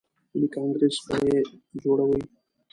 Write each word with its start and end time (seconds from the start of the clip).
ملي 0.31 0.47
کانګریس 0.55 0.97
به 1.07 1.15
یې 1.27 1.37
جوړوي. 1.81 2.21